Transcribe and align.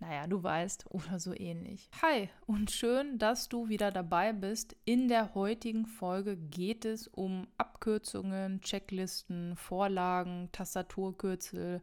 Naja, 0.00 0.28
du 0.28 0.42
weißt, 0.42 0.86
oder 0.90 1.18
so 1.18 1.34
ähnlich. 1.34 1.90
Hi 2.02 2.28
und 2.46 2.70
schön, 2.70 3.18
dass 3.18 3.48
du 3.48 3.68
wieder 3.68 3.90
dabei 3.90 4.32
bist. 4.32 4.76
In 4.84 5.08
der 5.08 5.34
heutigen 5.34 5.86
Folge 5.86 6.36
geht 6.36 6.84
es 6.84 7.08
um 7.08 7.48
Abkürzungen, 7.56 8.60
Checklisten, 8.60 9.56
Vorlagen, 9.56 10.50
Tastaturkürzel, 10.52 11.82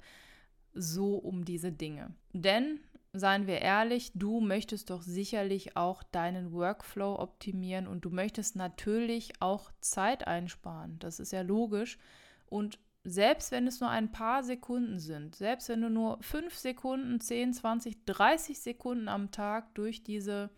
so 0.73 1.15
um 1.15 1.43
diese 1.43 1.73
Dinge. 1.73 2.13
Denn 2.31 2.79
seien 3.11 3.47
wir 3.47 3.59
ehrlich, 3.59 4.11
du 4.13 4.39
möchtest 4.39 4.91
doch 4.91 5.01
sicherlich 5.01 5.75
auch 5.75 6.01
deinen 6.03 6.53
Workflow 6.53 7.19
optimieren 7.19 7.85
und 7.85 8.05
du 8.05 8.11
möchtest 8.11 8.55
natürlich 8.55 9.41
auch 9.41 9.71
Zeit 9.81 10.25
einsparen. 10.25 10.99
Das 10.99 11.19
ist 11.19 11.31
ja 11.33 11.41
logisch. 11.41 11.97
Und 12.47 12.79
selbst 13.05 13.51
wenn 13.51 13.67
es 13.67 13.79
nur 13.79 13.89
ein 13.89 14.11
paar 14.11 14.43
Sekunden 14.43 14.99
sind, 14.99 15.35
selbst 15.35 15.69
wenn 15.69 15.81
du 15.81 15.89
nur 15.89 16.17
5 16.21 16.57
Sekunden, 16.57 17.19
10, 17.19 17.53
20, 17.53 18.05
30 18.05 18.59
Sekunden 18.59 19.07
am 19.07 19.29
Tag 19.31 19.73
durch 19.75 20.03
diese, 20.03 20.49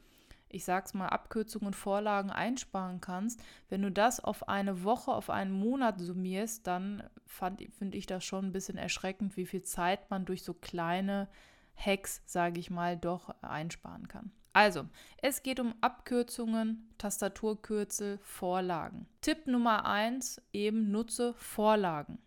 ich 0.47 0.63
sag's 0.63 0.93
mal, 0.93 1.09
Abkürzungen 1.09 1.67
und 1.67 1.75
Vorlagen 1.75 2.29
einsparen 2.29 3.01
kannst, 3.01 3.43
wenn 3.67 3.81
du 3.81 3.91
das 3.91 4.21
auf 4.21 4.47
eine 4.47 4.85
Woche, 4.85 5.11
auf 5.11 5.29
einen 5.29 5.51
Monat 5.51 5.99
summierst, 5.99 6.65
dann 6.65 7.03
finde 7.25 7.97
ich 7.97 8.05
das 8.05 8.23
schon 8.23 8.45
ein 8.45 8.53
bisschen 8.53 8.77
erschreckend, 8.77 9.35
wie 9.35 9.45
viel 9.45 9.63
Zeit 9.63 10.09
man 10.09 10.23
durch 10.23 10.43
so 10.43 10.53
kleine 10.53 11.27
Hacks, 11.75 12.21
sage 12.25 12.61
ich 12.61 12.69
mal, 12.69 12.95
doch 12.95 13.29
einsparen 13.41 14.07
kann. 14.07 14.31
Also, 14.53 14.85
es 15.21 15.43
geht 15.43 15.59
um 15.59 15.75
Abkürzungen, 15.81 16.89
Tastaturkürzel, 16.97 18.17
Vorlagen. 18.23 19.05
Tipp 19.21 19.45
Nummer 19.45 19.85
1, 19.85 20.41
eben 20.51 20.89
nutze 20.89 21.33
Vorlagen. 21.35 22.17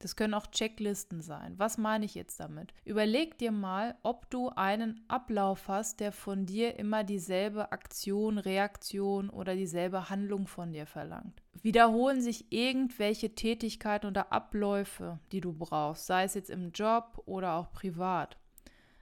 Das 0.00 0.14
können 0.14 0.34
auch 0.34 0.46
Checklisten 0.46 1.22
sein. 1.22 1.54
Was 1.56 1.76
meine 1.76 2.04
ich 2.04 2.14
jetzt 2.14 2.38
damit? 2.38 2.72
Überleg 2.84 3.36
dir 3.38 3.50
mal, 3.50 3.96
ob 4.02 4.30
du 4.30 4.50
einen 4.50 5.04
Ablauf 5.08 5.66
hast, 5.66 6.00
der 6.00 6.12
von 6.12 6.46
dir 6.46 6.78
immer 6.78 7.02
dieselbe 7.02 7.72
Aktion, 7.72 8.38
Reaktion 8.38 9.28
oder 9.28 9.56
dieselbe 9.56 10.08
Handlung 10.08 10.46
von 10.46 10.72
dir 10.72 10.86
verlangt. 10.86 11.42
Wiederholen 11.62 12.20
sich 12.20 12.52
irgendwelche 12.52 13.34
Tätigkeiten 13.34 14.06
oder 14.06 14.32
Abläufe, 14.32 15.18
die 15.32 15.40
du 15.40 15.52
brauchst, 15.52 16.06
sei 16.06 16.22
es 16.24 16.34
jetzt 16.34 16.50
im 16.50 16.70
Job 16.70 17.20
oder 17.26 17.54
auch 17.54 17.72
privat 17.72 18.36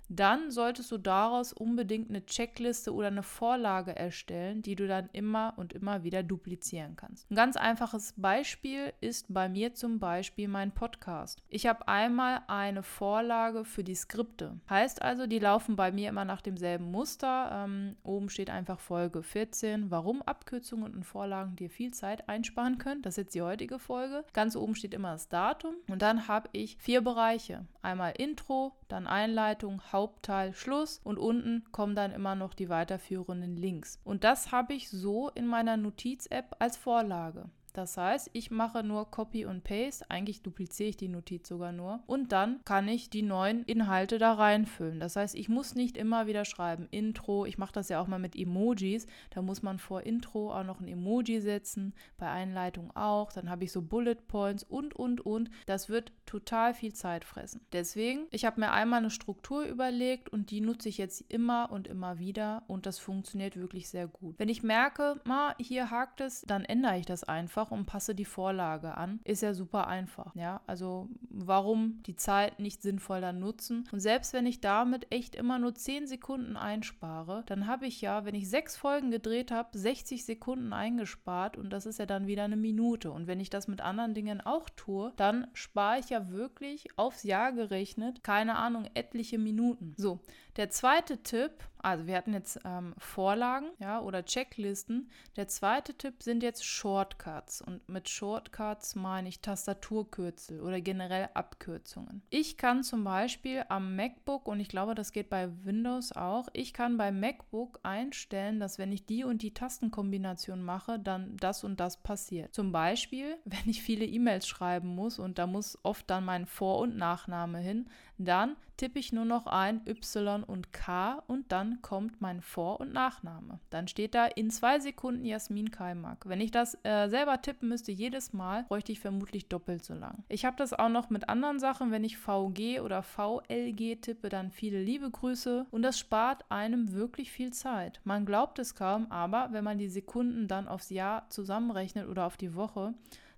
dann 0.09 0.51
solltest 0.51 0.91
du 0.93 0.99
daraus 0.99 1.53
unbedingt 1.53 2.11
eine 2.11 2.25
Checkliste 2.25 2.93
oder 2.93 3.09
eine 3.09 3.23
Vorlage 3.23 3.95
erstellen, 3.95 4.63
die 4.63 4.77
du 4.77 4.87
dann 4.87 5.09
immer 5.13 5.55
und 5.57 5.73
immer 5.73 6.05
wieder 6.05 6.23
duplizieren 6.23 6.97
kannst. 6.97 7.31
Ein 7.31 7.37
ganz 7.37 7.57
einfaches 7.57 8.15
Beispiel 8.17 8.93
ist 9.01 9.27
bei 9.33 9.49
mir 9.49 9.75
zum 9.75 9.99
Beispiel 9.99 10.49
mein 10.49 10.73
Podcast. 10.73 11.43
Ich 11.49 11.67
habe 11.67 11.89
einmal 11.89 12.43
eine 12.47 12.83
Vorlage 12.83 13.65
für 13.65 13.85
die 13.85 13.95
Skripte. 13.95 14.61
Heißt 14.69 15.03
also, 15.03 15.27
die 15.27 15.39
laufen 15.39 15.77
bei 15.77 15.93
mir 15.93 16.09
immer 16.09 16.25
nach 16.25 16.41
demselben 16.41 16.91
Muster. 16.91 17.51
Ähm, 17.53 17.97
oben 18.03 18.29
steht 18.29 18.51
einfach 18.51 18.81
Folge 18.81 19.23
14, 19.23 19.91
warum 19.91 20.23
Abkürzungen 20.23 20.95
und 20.95 21.05
Vorlagen 21.05 21.57
dir 21.57 21.71
viel 21.71 21.93
Zeit 21.93 22.29
einsparen 22.29 22.79
können. 22.79 23.03
Das 23.03 23.15
ist 23.15 23.25
jetzt 23.25 23.35
die 23.35 23.43
heutige 23.43 23.79
Folge. 23.79 24.25
Ganz 24.33 24.57
oben 24.57 24.75
steht 24.75 24.95
immer 24.95 25.13
das 25.13 25.29
Datum 25.29 25.75
und 25.89 26.03
dann 26.03 26.29
habe 26.29 26.49
ich 26.53 26.77
vier 26.79 27.01
Bereiche. 27.01 27.67
Einmal 27.87 28.15
Intro, 28.19 28.73
dann 28.89 29.07
Einleitung, 29.07 29.81
Hauptteil, 29.93 30.53
Schluss 30.55 31.01
und 31.05 31.21
unten 31.21 31.63
kommen 31.71 31.95
dann 31.95 32.11
immer 32.11 32.35
noch 32.35 32.53
die 32.53 32.69
weiterführenden 32.69 33.57
Links. 33.57 34.01
Und 34.03 34.25
das 34.25 34.51
habe 34.51 34.75
ich 34.75 34.91
so 34.91 35.29
in 35.29 35.47
meiner 35.47 35.77
Notiz-App 35.77 36.57
als 36.59 36.77
Vorlage. 36.77 37.49
Das 37.77 37.99
heißt, 37.99 38.31
ich 38.33 38.51
mache 38.51 38.83
nur 38.83 39.11
Copy 39.11 39.45
und 39.45 39.63
Paste, 39.63 40.11
eigentlich 40.11 40.41
dupliziere 40.41 40.89
ich 40.89 40.97
die 40.97 41.09
Notiz 41.09 41.47
sogar 41.47 41.73
nur 41.73 42.01
und 42.07 42.33
dann 42.33 42.65
kann 42.65 42.89
ich 42.89 43.11
die 43.11 43.21
neuen 43.21 43.65
Inhalte 43.65 44.17
da 44.17 44.33
reinfüllen. 44.33 44.99
Das 44.99 45.15
heißt, 45.15 45.35
ich 45.35 45.51
muss 45.51 45.75
nicht 45.75 45.99
immer 45.99 46.27
wieder 46.27 46.47
schreiben 46.47 46.89
Intro, 46.91 47.45
ich 47.45 47.59
mache 47.59 47.75
das 47.75 47.91
ja 47.91 48.01
auch 48.01 48.07
mal 48.07 48.19
mit 48.19 48.35
Emojis, 48.35 49.07
da 49.29 49.43
muss 49.43 49.63
man 49.63 49.79
vor 49.79 50.05
Intro 50.05 50.55
auch 50.55 50.65
noch 50.65 50.81
ein 50.81 50.89
Emoji 50.89 51.43
setzen, 51.43 51.93
bei 52.17 52.31
Einleitung 52.31 52.97
auch, 52.97 53.31
dann 53.31 53.51
habe 53.51 53.65
ich 53.65 53.73
so 53.73 53.83
Bullet 53.83 54.27
Points 54.27 54.65
und 54.65 54.97
und 54.97 55.21
und. 55.27 55.51
Das 55.67 55.91
wird 55.91 56.13
total 56.25 56.73
viel 56.73 56.95
Zeit 56.95 57.27
fressen. 57.27 57.61
Deswegen, 57.73 58.27
ich 58.31 58.47
habe 58.47 58.59
mir 58.59 58.73
einmal 58.73 59.01
eine 59.01 59.11
Struktur 59.11 59.65
überlegt 59.65 60.31
und 60.31 60.51
die 60.51 60.63
nutze 60.63 60.89
ich 60.89 60.97
jetzt 60.97 61.21
immer 61.29 61.71
und 61.71 61.89
immer 61.89 62.19
wieder 62.19 62.63
und 62.69 62.87
das 62.87 62.99
funktioniert 62.99 63.55
wirklich 63.59 63.91
sehr 63.91 64.07
gut. 64.07 64.39
Wenn 64.39 64.49
ich 64.49 64.63
merke, 64.63 65.21
ma, 65.25 65.55
hier 65.59 65.91
hakt 65.91 66.23
es, 66.23 66.41
dann 66.41 66.65
ändere 66.65 66.99
ich 66.99 67.05
das 67.05 67.23
einfach 67.23 67.66
einfach 67.67 67.73
und 67.73 67.87
passe 67.87 68.15
die 68.15 68.25
Vorlage 68.25 68.97
an. 68.97 69.21
Ist 69.25 69.43
ja 69.43 69.55
super 69.55 69.87
einfach. 69.87 70.35
Ja, 70.35 70.61
also 70.67 71.09
warum 71.45 72.03
die 72.07 72.17
Zeit 72.17 72.59
nicht 72.59 72.83
sinnvoll 72.83 73.21
dann 73.21 73.39
nutzen? 73.39 73.89
Und 73.93 74.01
selbst 74.01 74.33
wenn 74.33 74.47
ich 74.47 74.61
damit 74.61 75.07
echt 75.11 75.35
immer 75.35 75.59
nur 75.59 75.75
10 75.75 76.07
Sekunden 76.07 76.57
einspare, 76.57 77.43
dann 77.47 77.67
habe 77.67 77.87
ich 77.87 78.01
ja, 78.01 78.25
wenn 78.25 78.35
ich 78.35 78.49
sechs 78.49 78.77
Folgen 78.77 79.11
gedreht 79.11 79.51
habe, 79.51 79.77
60 79.77 80.25
Sekunden 80.25 80.73
eingespart 80.73 81.57
und 81.57 81.71
das 81.71 81.87
ist 81.87 81.99
ja 81.99 82.07
dann 82.07 82.27
wieder 82.27 82.45
eine 82.45 82.57
Minute. 82.57 83.11
Und 83.11 83.27
wenn 83.27 83.41
ich 83.41 83.51
das 83.51 83.69
mit 83.69 83.81
anderen 83.81 84.15
Dingen 84.15 84.41
auch 84.41 84.69
tue, 84.71 85.13
dann 85.17 85.47
spare 85.53 85.99
ich 85.99 86.11
ja 86.11 86.31
wirklich 86.31 86.89
aufs 86.97 87.23
Jahr 87.23 87.53
gerechnet, 87.53 88.23
keine 88.23 88.57
Ahnung, 88.57 88.89
etliche 88.95 89.39
Minuten. 89.39 89.95
So, 89.97 90.21
der 90.57 90.71
zweite 90.71 91.23
Tipp, 91.23 91.53
also 91.79 92.07
wir 92.07 92.17
hatten 92.17 92.33
jetzt 92.33 92.59
ähm, 92.65 92.95
Vorlagen, 92.99 93.67
ja, 93.79 94.01
oder 94.01 94.25
Checklisten. 94.25 95.11
Der 95.37 95.49
zweite 95.49 95.95
Tipp 95.95 96.23
sind 96.23 96.43
jetzt 96.43 96.65
Shortcuts. 96.65 97.61
Und 97.61 97.87
mit 97.89 98.09
Shortcuts 98.09 98.95
meine 98.95 99.29
ich 99.29 99.41
Tastaturkürzel 99.41 100.61
oder 100.63 100.81
generell 100.81 101.26
Abkürzungen. 101.35 102.23
Ich 102.31 102.57
kann 102.57 102.83
zum 102.83 103.05
Beispiel 103.05 103.65
am 103.69 103.97
MacBook, 103.97 104.47
und 104.47 104.61
ich 104.61 104.69
glaube, 104.69 104.95
das 104.95 105.13
geht 105.13 105.29
bei 105.29 105.49
Windows 105.65 106.13
auch, 106.13 106.49
ich 106.53 106.73
kann 106.73 106.97
bei 106.97 107.11
MacBook 107.11 107.81
einstellen, 107.83 108.61
dass 108.61 108.79
wenn 108.79 108.93
ich 108.93 109.07
die 109.07 109.25
und 109.25 109.43
die 109.43 109.55
Tastenkombination 109.55 110.63
mache, 110.63 110.99
dann 110.99 111.37
das 111.39 111.65
und 111.65 111.81
das 111.81 112.03
passiert. 112.03 112.55
Zum 112.55 112.73
Beispiel, 112.73 113.37
wenn 113.45 113.69
ich 113.69 113.83
viele 113.83 114.05
E-Mails 114.05 114.47
schreiben 114.47 114.95
muss 114.95 115.19
und 115.19 115.39
da 115.39 115.47
muss 115.47 115.79
oft 115.83 116.09
dann 116.11 116.25
mein 116.25 116.47
Vor- 116.47 116.79
und 116.79 116.97
Nachname 116.97 117.59
hin, 117.59 117.89
dann 118.19 118.57
tippe 118.77 118.99
ich 118.99 119.13
nur 119.13 119.25
noch 119.25 119.47
ein 119.47 119.81
Y 119.87 120.43
und 120.43 120.73
K 120.73 121.23
und 121.27 121.51
dann 121.53 121.81
kommt 121.83 122.21
mein 122.21 122.43
Vor- 122.43 122.81
und 122.81 122.93
Nachname. 122.93 123.61
Dann 123.71 123.89
steht 123.89 124.15
da 124.15 124.27
in 124.27 124.51
zwei 124.51 124.81
Sekunden 124.81 125.25
Jasmin 125.25 125.71
Kaimak. 125.71 126.29
Wenn 126.29 126.41
ich 126.41 126.51
das 126.51 126.79
äh, 126.83 127.09
selber 127.09 127.41
tippen 127.41 127.69
müsste 127.69 127.93
jedes 127.93 128.33
Mal, 128.33 128.65
bräuchte 128.65 128.93
ich 128.93 129.01
vermutlich 129.01 129.49
doppelt 129.49 129.85
so 129.85 129.95
lang. 129.95 130.25
Ich 130.29 130.45
habe 130.45 130.57
das 130.57 130.73
auch 130.73 130.89
noch 130.89 131.11
mit 131.11 131.16
anderen 131.25 131.59
Sachen. 131.59 131.91
Wenn 131.91 132.05
ich 132.05 132.19
VG 132.19 132.81
oder 132.81 133.03
VLG 133.03 134.01
tippe, 134.01 134.29
dann 134.29 134.51
viele 134.51 134.81
liebe 134.81 135.11
Grüße 135.11 135.67
und 135.71 135.83
das 135.83 135.99
spart 135.99 136.45
einem 136.51 136.93
wirklich 136.93 137.33
viel 137.33 137.53
Zeit. 137.53 138.01
Man 138.05 138.27
glaubt 138.27 138.59
es 138.59 138.75
kaum, 138.75 139.11
aber 139.11 139.49
wenn 139.53 139.65
man 139.65 139.79
die 139.79 139.89
Sekunden 139.89 140.49
dann 140.49 140.69
aufs 140.69 140.91
Jahr 140.91 141.29
zusammenrechnet 141.31 142.09
oder 142.09 142.27
auf 142.27 142.37
die 142.37 142.55
Woche, 142.55 142.95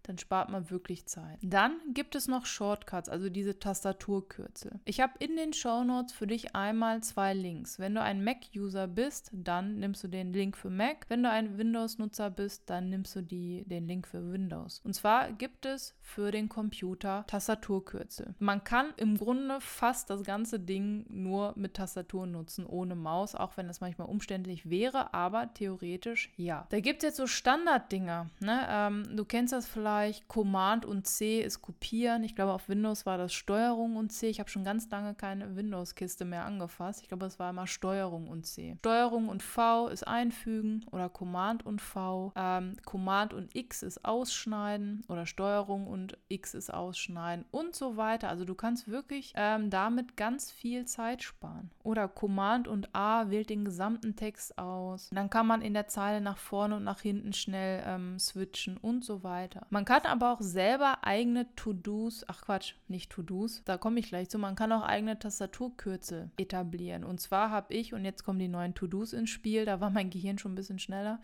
dann 0.08 0.16
spart 0.16 0.48
man 0.48 0.70
wirklich 0.70 1.04
Zeit. 1.06 1.38
Dann 1.42 1.76
gibt 1.92 2.14
es 2.14 2.28
noch 2.28 2.46
Shortcuts, 2.46 3.10
also 3.10 3.28
diese 3.28 3.58
Tastaturkürzel. 3.58 4.80
Ich 4.86 5.00
habe 5.00 5.12
in 5.18 5.36
den 5.36 5.52
Show 5.52 5.84
Notes 5.84 6.14
für 6.14 6.26
dich 6.26 6.56
einmal 6.56 7.02
zwei 7.02 7.34
Links. 7.34 7.78
Wenn 7.78 7.94
du 7.94 8.00
ein 8.00 8.24
Mac-User 8.24 8.86
bist, 8.86 9.30
dann 9.32 9.78
nimmst 9.78 10.02
du 10.02 10.08
den 10.08 10.32
Link 10.32 10.56
für 10.56 10.70
Mac. 10.70 11.04
Wenn 11.08 11.22
du 11.22 11.30
ein 11.30 11.58
Windows-Nutzer 11.58 12.30
bist, 12.30 12.70
dann 12.70 12.88
nimmst 12.88 13.14
du 13.16 13.22
die, 13.22 13.64
den 13.66 13.86
Link 13.86 14.08
für 14.08 14.32
Windows. 14.32 14.80
Und 14.82 14.94
zwar 14.94 15.30
gibt 15.32 15.66
es 15.66 15.94
für 16.00 16.30
den 16.30 16.48
Computer 16.48 17.24
Tastaturkürzel. 17.26 18.34
Man 18.38 18.64
kann 18.64 18.94
im 18.96 19.18
Grunde 19.18 19.60
fast 19.60 20.08
das 20.08 20.24
ganze 20.24 20.58
Ding 20.58 21.04
nur 21.10 21.52
mit 21.56 21.74
Tastatur 21.74 22.26
nutzen, 22.26 22.64
ohne 22.64 22.96
Maus, 22.96 23.34
auch 23.34 23.58
wenn 23.58 23.68
es 23.68 23.82
manchmal 23.82 24.08
umständlich 24.08 24.70
wäre, 24.70 25.12
aber 25.12 25.52
theoretisch 25.52 26.32
ja. 26.36 26.66
Da 26.70 26.80
gibt 26.80 27.02
es 27.02 27.08
jetzt 27.08 27.16
so 27.18 27.26
Standarddinger. 27.26 28.30
Ne? 28.40 28.66
Ähm, 28.70 29.16
du 29.16 29.26
kennst 29.26 29.52
das 29.52 29.66
vielleicht 29.68 29.97
Bereich. 29.98 30.28
Command 30.28 30.84
und 30.86 31.06
C 31.06 31.40
ist 31.40 31.60
kopieren. 31.60 32.22
Ich 32.22 32.36
glaube, 32.36 32.52
auf 32.52 32.68
Windows 32.68 33.04
war 33.04 33.18
das 33.18 33.32
Steuerung 33.32 33.96
und 33.96 34.12
C. 34.12 34.28
Ich 34.28 34.38
habe 34.38 34.48
schon 34.48 34.62
ganz 34.62 34.88
lange 34.90 35.14
keine 35.14 35.56
Windows-Kiste 35.56 36.24
mehr 36.24 36.44
angefasst. 36.44 37.00
Ich 37.02 37.08
glaube, 37.08 37.26
es 37.26 37.38
war 37.38 37.50
immer 37.50 37.66
Steuerung 37.66 38.28
und 38.28 38.46
C. 38.46 38.76
Steuerung 38.78 39.28
und 39.28 39.42
V 39.42 39.88
ist 39.88 40.06
einfügen 40.06 40.84
oder 40.92 41.08
Command 41.08 41.66
und 41.66 41.80
V. 41.80 42.32
Ähm, 42.36 42.76
Command 42.84 43.34
und 43.34 43.54
X 43.56 43.82
ist 43.82 44.04
ausschneiden 44.04 45.04
oder 45.08 45.26
Steuerung 45.26 45.88
und 45.88 46.16
X 46.28 46.54
ist 46.54 46.72
ausschneiden 46.72 47.44
und 47.50 47.74
so 47.74 47.96
weiter. 47.96 48.28
Also 48.28 48.44
du 48.44 48.54
kannst 48.54 48.88
wirklich 48.88 49.32
ähm, 49.36 49.70
damit 49.70 50.16
ganz 50.16 50.52
viel 50.52 50.84
Zeit 50.84 51.22
sparen. 51.22 51.70
Oder 51.82 52.06
Command 52.06 52.68
und 52.68 52.94
A 52.94 53.30
wählt 53.30 53.50
den 53.50 53.64
gesamten 53.64 54.14
Text 54.14 54.58
aus. 54.58 55.10
Dann 55.12 55.30
kann 55.30 55.46
man 55.46 55.62
in 55.62 55.74
der 55.74 55.88
Zeile 55.88 56.20
nach 56.20 56.38
vorne 56.38 56.76
und 56.76 56.84
nach 56.84 57.00
hinten 57.00 57.32
schnell 57.32 57.82
ähm, 57.84 58.18
switchen 58.18 58.76
und 58.76 59.04
so 59.04 59.24
weiter. 59.24 59.66
Man 59.70 59.77
kann 59.84 60.02
aber 60.02 60.32
auch 60.32 60.40
selber 60.40 61.04
eigene 61.04 61.54
To-Dos, 61.54 62.24
ach 62.28 62.42
Quatsch, 62.42 62.74
nicht 62.88 63.10
To-Dos, 63.10 63.62
da 63.64 63.76
komme 63.76 64.00
ich 64.00 64.08
gleich 64.08 64.28
zu, 64.28 64.38
man 64.38 64.56
kann 64.56 64.72
auch 64.72 64.82
eigene 64.82 65.18
Tastaturkürzel 65.18 66.30
etablieren. 66.36 67.04
Und 67.04 67.20
zwar 67.20 67.50
habe 67.50 67.74
ich, 67.74 67.94
und 67.94 68.04
jetzt 68.04 68.24
kommen 68.24 68.38
die 68.38 68.48
neuen 68.48 68.74
To-Dos 68.74 69.12
ins 69.12 69.30
Spiel, 69.30 69.64
da 69.64 69.80
war 69.80 69.90
mein 69.90 70.10
Gehirn 70.10 70.38
schon 70.38 70.52
ein 70.52 70.56
bisschen 70.56 70.78
schneller, 70.78 71.20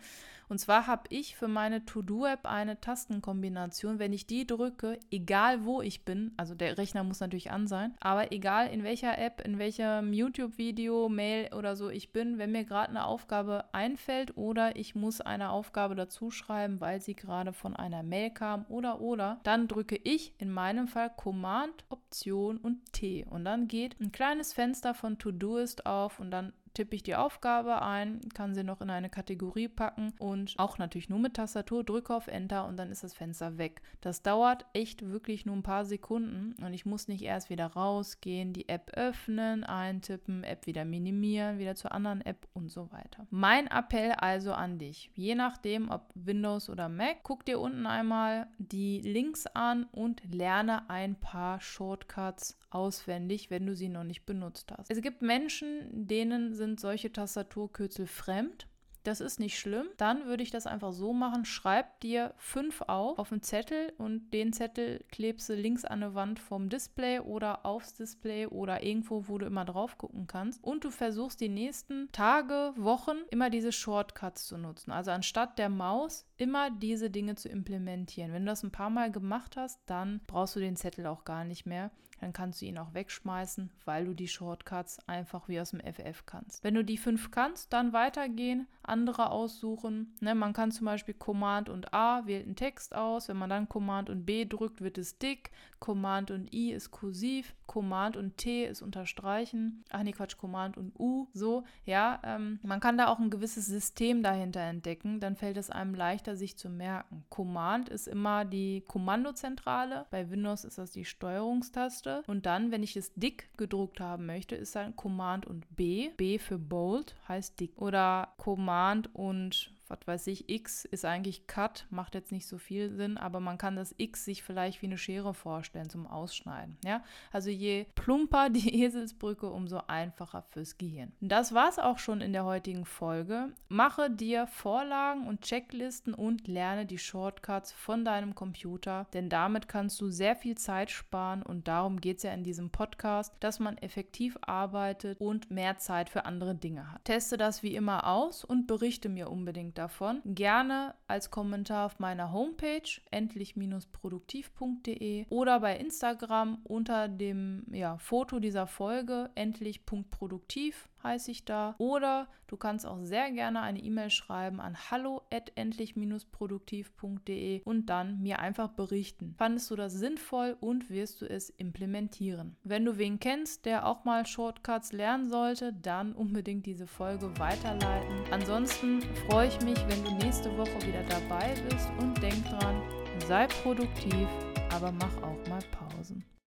und 0.47 0.59
zwar 0.59 0.87
habe 0.87 1.03
ich 1.09 1.35
für 1.35 1.47
meine 1.47 1.85
To-Do-App 1.85 2.45
eine 2.45 2.79
Tastenkombination. 2.79 3.99
Wenn 3.99 4.13
ich 4.13 4.27
die 4.27 4.45
drücke, 4.45 4.99
egal 5.09 5.65
wo 5.65 5.81
ich 5.81 6.05
bin, 6.05 6.33
also 6.37 6.53
der 6.53 6.77
Rechner 6.77 7.03
muss 7.03 7.19
natürlich 7.19 7.51
an 7.51 7.67
sein, 7.67 7.95
aber 7.99 8.31
egal 8.31 8.67
in 8.67 8.83
welcher 8.83 9.17
App, 9.17 9.41
in 9.41 9.57
welchem 9.57 10.13
YouTube-Video, 10.13 11.09
Mail 11.09 11.53
oder 11.53 11.75
so 11.75 11.89
ich 11.89 12.13
bin, 12.13 12.37
wenn 12.37 12.51
mir 12.51 12.63
gerade 12.63 12.89
eine 12.89 13.05
Aufgabe 13.05 13.65
einfällt 13.71 14.37
oder 14.37 14.75
ich 14.75 14.95
muss 14.95 15.21
eine 15.21 15.49
Aufgabe 15.49 15.95
dazu 15.95 16.29
schreiben, 16.29 16.79
weil 16.79 17.01
sie 17.01 17.15
gerade 17.15 17.53
von 17.53 17.75
einer 17.75 18.03
Mail 18.03 18.29
kam 18.29 18.44
oder 18.69 19.01
oder, 19.01 19.39
dann 19.43 19.67
drücke 19.67 19.99
ich 20.03 20.33
in 20.37 20.51
meinem 20.51 20.87
Fall 20.87 21.11
Command, 21.15 21.85
Option 21.89 22.57
und 22.57 22.93
T. 22.93 23.25
Und 23.29 23.45
dann 23.45 23.67
geht 23.67 23.99
ein 23.99 24.11
kleines 24.11 24.53
Fenster 24.53 24.93
von 24.93 25.17
To-Doist 25.17 25.85
auf 25.85 26.19
und 26.19 26.31
dann 26.31 26.53
tippe 26.75 26.95
ich 26.95 27.03
die 27.03 27.15
Aufgabe 27.15 27.81
ein, 27.81 28.21
kann 28.33 28.53
sie 28.53 28.63
noch 28.63 28.81
in 28.81 28.89
eine 28.89 29.09
Kategorie 29.09 29.67
packen 29.67 30.13
und 30.19 30.53
auch 30.57 30.77
natürlich 30.77 31.09
nur 31.09 31.19
mit 31.19 31.35
Tastatur, 31.35 31.83
drücke 31.83 32.13
auf 32.13 32.27
Enter 32.27 32.67
und 32.67 32.77
dann 32.77 32.91
ist 32.91 33.03
das 33.03 33.13
Fenster 33.13 33.57
weg. 33.57 33.81
Das 34.01 34.21
dauert 34.21 34.65
echt 34.73 35.09
wirklich 35.09 35.45
nur 35.45 35.55
ein 35.55 35.63
paar 35.63 35.85
Sekunden 35.85 36.53
und 36.63 36.73
ich 36.73 36.85
muss 36.85 37.07
nicht 37.07 37.23
erst 37.23 37.49
wieder 37.49 37.67
rausgehen, 37.67 38.53
die 38.53 38.69
App 38.69 38.91
öffnen, 38.95 39.63
eintippen, 39.63 40.43
App 40.43 40.67
wieder 40.67 40.85
minimieren, 40.85 41.57
wieder 41.57 41.75
zur 41.75 41.91
anderen 41.91 42.21
App 42.21 42.47
und 42.53 42.69
so 42.69 42.91
weiter. 42.91 43.25
Mein 43.31 43.67
Appell 43.67 44.11
also 44.11 44.53
an 44.53 44.77
dich, 44.77 45.09
je 45.15 45.35
nachdem 45.35 45.89
ob 45.89 46.11
Windows 46.13 46.69
oder 46.69 46.89
Mac, 46.89 47.17
guck 47.23 47.45
dir 47.45 47.59
unten 47.59 47.85
einmal 47.85 48.47
die 48.57 48.99
Links 49.01 49.47
an 49.47 49.85
und 49.91 50.21
lerne 50.31 50.89
ein 50.89 51.15
paar 51.15 51.61
Shortcuts 51.61 52.57
auswendig, 52.75 53.49
wenn 53.49 53.65
du 53.65 53.73
sie 53.73 53.87
noch 53.87 54.03
nicht 54.03 54.25
benutzt 54.25 54.71
hast. 54.71 54.91
Es 54.91 55.01
gibt 55.01 55.21
Menschen, 55.21 56.07
denen 56.07 56.53
sind 56.53 56.64
solche 56.77 57.11
Tastaturkürzel 57.11 58.07
fremd. 58.07 58.67
Das 59.05 59.21
ist 59.21 59.39
nicht 59.39 59.59
schlimm. 59.59 59.85
Dann 59.97 60.25
würde 60.25 60.41
ich 60.41 60.49
das 60.49 60.65
einfach 60.65 60.91
so 60.91 61.13
machen. 61.13 61.45
Schreib 61.45 61.99
dir 61.99 62.33
fünf 62.37 62.81
auf 62.81 63.19
auf 63.19 63.31
einen 63.31 63.43
Zettel 63.43 63.93
und 63.99 64.31
den 64.31 64.51
Zettel 64.51 65.05
klebst 65.11 65.47
du 65.47 65.53
links 65.53 65.85
an 65.85 65.99
der 65.99 66.15
Wand 66.15 66.39
vom 66.39 66.69
Display 66.69 67.19
oder 67.19 67.67
aufs 67.67 67.93
Display 67.93 68.47
oder 68.47 68.83
irgendwo, 68.83 69.27
wo 69.27 69.37
du 69.37 69.45
immer 69.45 69.63
drauf 69.63 69.99
gucken 69.99 70.25
kannst. 70.25 70.63
Und 70.63 70.83
du 70.83 70.89
versuchst 70.89 71.39
die 71.39 71.49
nächsten 71.49 72.11
Tage, 72.11 72.73
Wochen 72.77 73.17
immer 73.29 73.51
diese 73.51 73.71
Shortcuts 73.71 74.47
zu 74.47 74.57
nutzen. 74.57 74.91
Also 74.91 75.11
anstatt 75.11 75.59
der 75.59 75.69
Maus 75.69 76.25
immer 76.37 76.71
diese 76.71 77.11
Dinge 77.11 77.35
zu 77.35 77.47
implementieren. 77.47 78.33
Wenn 78.33 78.45
du 78.45 78.51
das 78.51 78.63
ein 78.63 78.71
paar 78.71 78.89
Mal 78.89 79.11
gemacht 79.11 79.55
hast, 79.55 79.79
dann 79.85 80.21
brauchst 80.25 80.55
du 80.55 80.59
den 80.59 80.75
Zettel 80.75 81.05
auch 81.05 81.25
gar 81.25 81.43
nicht 81.43 81.67
mehr 81.67 81.91
dann 82.19 82.33
kannst 82.33 82.61
du 82.61 82.65
ihn 82.65 82.77
auch 82.77 82.93
wegschmeißen, 82.93 83.71
weil 83.83 84.05
du 84.05 84.13
die 84.13 84.27
Shortcuts 84.27 84.99
einfach 85.07 85.47
wie 85.47 85.59
aus 85.59 85.71
dem 85.71 85.81
FF 85.81 86.25
kannst. 86.25 86.63
Wenn 86.63 86.75
du 86.75 86.83
die 86.83 86.97
fünf 86.97 87.31
kannst, 87.31 87.73
dann 87.73 87.93
weitergehen, 87.93 88.67
andere 88.95 89.29
aussuchen. 89.29 90.15
Ne, 90.21 90.33
man 90.35 90.53
kann 90.53 90.71
zum 90.71 90.85
Beispiel 90.85 91.13
Command 91.13 91.67
und 91.67 91.93
A 91.93 92.25
wählt 92.25 92.45
einen 92.45 92.55
Text 92.55 92.95
aus. 92.95 93.27
Wenn 93.27 93.35
man 93.35 93.49
dann 93.49 93.67
Command 93.67 94.09
und 94.09 94.25
B 94.25 94.45
drückt, 94.45 94.79
wird 94.81 94.97
es 94.97 95.17
dick. 95.17 95.51
Command 95.79 96.31
und 96.31 96.53
I 96.53 96.71
ist 96.71 96.91
kursiv. 96.91 97.53
Command 97.67 98.15
und 98.15 98.37
T 98.37 98.65
ist 98.65 98.81
unterstreichen. 98.81 99.83
Ach 99.89 100.01
nee, 100.03 100.13
Quatsch, 100.13 100.37
Command 100.37 100.77
und 100.77 100.97
U. 100.97 101.27
So, 101.33 101.63
ja, 101.83 102.21
ähm, 102.23 102.59
man 102.63 102.79
kann 102.79 102.97
da 102.97 103.07
auch 103.07 103.19
ein 103.19 103.29
gewisses 103.29 103.65
System 103.65 104.23
dahinter 104.23 104.61
entdecken. 104.61 105.19
Dann 105.19 105.35
fällt 105.35 105.57
es 105.57 105.69
einem 105.69 105.93
leichter, 105.93 106.37
sich 106.37 106.57
zu 106.57 106.69
merken. 106.69 107.25
Command 107.29 107.89
ist 107.89 108.07
immer 108.07 108.45
die 108.45 108.83
Kommandozentrale. 108.87 110.05
Bei 110.09 110.29
Windows 110.29 110.63
ist 110.63 110.77
das 110.77 110.91
die 110.91 111.05
Steuerungstaste. 111.05 112.23
Und 112.27 112.45
dann, 112.45 112.71
wenn 112.71 112.83
ich 112.83 112.95
es 112.95 113.13
dick 113.15 113.49
gedruckt 113.57 113.99
haben 113.99 114.25
möchte, 114.25 114.55
ist 114.55 114.75
dann 114.75 114.95
Command 114.95 115.45
und 115.45 115.75
B. 115.75 116.11
B 116.15 116.39
für 116.39 116.57
Bold 116.57 117.15
heißt 117.27 117.59
dick. 117.59 117.73
Oder 117.77 118.29
Command 118.37 118.84
und 119.13 119.71
was 119.87 119.99
weiß 120.05 120.27
ich, 120.27 120.49
X 120.49 120.85
ist 120.85 121.05
eigentlich 121.05 121.47
Cut, 121.47 121.85
macht 121.89 122.15
jetzt 122.15 122.31
nicht 122.31 122.47
so 122.47 122.57
viel 122.57 122.91
Sinn, 122.91 123.17
aber 123.17 123.39
man 123.39 123.57
kann 123.57 123.75
das 123.75 123.93
X 123.97 124.25
sich 124.25 124.43
vielleicht 124.43 124.81
wie 124.81 124.87
eine 124.87 124.97
Schere 124.97 125.33
vorstellen 125.33 125.89
zum 125.89 126.07
Ausschneiden. 126.07 126.77
Ja? 126.83 127.03
Also 127.31 127.49
je 127.49 127.85
plumper 127.95 128.49
die 128.55 128.83
Eselsbrücke, 128.83 129.49
umso 129.49 129.81
einfacher 129.87 130.41
fürs 130.41 130.77
Gehirn. 130.77 131.13
Das 131.21 131.53
war 131.53 131.69
es 131.69 131.79
auch 131.79 131.99
schon 131.99 132.21
in 132.21 132.33
der 132.33 132.45
heutigen 132.45 132.85
Folge. 132.85 133.53
Mache 133.67 134.09
dir 134.09 134.47
Vorlagen 134.47 135.27
und 135.27 135.41
Checklisten 135.41 136.13
und 136.13 136.47
lerne 136.47 136.85
die 136.85 136.97
Shortcuts 136.97 137.71
von 137.71 138.05
deinem 138.05 138.35
Computer, 138.35 139.07
denn 139.13 139.29
damit 139.29 139.67
kannst 139.67 140.01
du 140.01 140.09
sehr 140.09 140.35
viel 140.35 140.57
Zeit 140.57 140.91
sparen 140.91 141.43
und 141.43 141.67
darum 141.67 142.01
geht 142.01 142.17
es 142.17 142.23
ja 142.23 142.33
in 142.33 142.43
diesem 142.43 142.69
Podcast, 142.71 143.33
dass 143.39 143.59
man 143.59 143.77
effektiv 143.77 144.37
arbeitet 144.41 145.19
und 145.19 145.51
mehr 145.51 145.77
Zeit 145.77 146.09
für 146.09 146.25
andere 146.25 146.55
Dinge 146.55 146.91
hat. 146.91 147.05
Teste 147.05 147.37
das 147.37 147.63
wie 147.63 147.75
immer 147.75 148.07
aus 148.07 148.43
und 148.43 148.67
berichte 148.67 149.09
mir 149.09 149.29
unbedingt 149.29 149.74
davon. 149.77 150.21
Gerne 150.25 150.95
als 151.07 151.31
Kommentar 151.31 151.85
auf 151.85 151.99
meiner 151.99 152.31
Homepage 152.31 152.89
endlich-produktiv.de 153.11 155.25
oder 155.29 155.59
bei 155.59 155.77
Instagram 155.77 156.59
unter 156.63 157.07
dem 157.07 157.65
ja, 157.71 157.97
Foto 157.97 158.39
dieser 158.39 158.67
Folge 158.67 159.29
endlich.produktiv 159.35 160.89
heiße 161.05 161.31
ich 161.31 161.45
da. 161.45 161.75
Oder 161.77 162.27
du 162.47 162.57
kannst 162.57 162.85
auch 162.85 162.99
sehr 163.01 163.31
gerne 163.31 163.61
eine 163.61 163.79
E-Mail 163.79 164.09
schreiben 164.09 164.59
an 164.59 164.75
hallo@endlich-produktiv.de 164.91 167.61
und 167.63 167.85
dann 167.85 168.21
mir 168.21 168.39
einfach 168.39 168.67
berichten. 168.69 169.33
Fandest 169.37 169.71
du 169.71 169.77
das 169.77 169.93
sinnvoll 169.93 170.57
und 170.59 170.89
wirst 170.89 171.21
du 171.21 171.29
es 171.29 171.51
implementieren? 171.51 172.57
Wenn 172.63 172.83
du 172.83 172.97
wen 172.97 173.19
kennst, 173.19 173.65
der 173.65 173.85
auch 173.85 174.03
mal 174.03 174.25
Shortcuts 174.25 174.91
lernen 174.91 175.29
sollte, 175.29 175.71
dann 175.73 176.13
unbedingt 176.13 176.65
diese 176.65 176.87
Folge 176.87 177.31
weiterleiten. 177.37 178.15
Ansonsten 178.31 179.03
freue 179.29 179.47
ich 179.47 179.61
mich, 179.61 179.77
wenn 179.87 180.03
du 180.03 180.15
nächste 180.25 180.57
Woche 180.57 180.81
wieder 180.85 181.03
dabei 181.03 181.53
bist 181.69 181.87
und 181.99 182.19
denk 182.21 182.43
dran, 182.49 182.81
sei 183.27 183.47
produktiv, 183.47 184.27
aber 184.73 184.91
mach 184.91 185.15
auch 185.21 185.47
mal 185.47 185.61
Pausen. 185.71 186.25